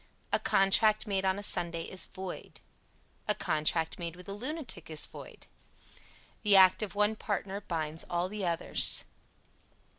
A 0.33 0.39
contract 0.39 1.05
made 1.05 1.25
on 1.25 1.37
a 1.37 1.43
Sunday 1.43 1.83
is 1.83 2.07
void. 2.07 2.59
A 3.27 3.35
contract 3.35 3.99
made 3.99 4.15
with 4.15 4.27
a 4.27 4.33
lunatic 4.33 4.89
is 4.89 5.05
void. 5.05 5.45
The 6.41 6.55
act 6.55 6.81
of 6.81 6.95
one 6.95 7.15
partner 7.15 7.61
binds 7.61 8.03
all 8.09 8.27
the 8.27 8.43
others. 8.43 9.05